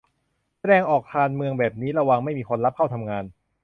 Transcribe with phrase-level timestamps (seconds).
[0.59, 3.23] แสดงออกการเมืองแบบนี้ระวังไม่มีคนรับเข้าทำงาน